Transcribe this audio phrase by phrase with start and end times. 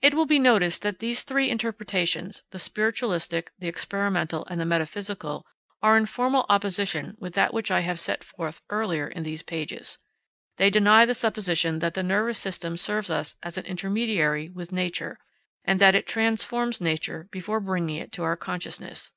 [0.00, 5.44] It will be noticed that these three interpretations, the spiritualistic, the experimental, and the metaphysical,
[5.82, 9.98] are in formal opposition with that which I have set forth earlier in these pages.
[10.56, 15.18] They deny the supposition that the nervous system serves us as an intermediary with nature,
[15.66, 19.12] and that it transforms nature before bringing it to our consciousness.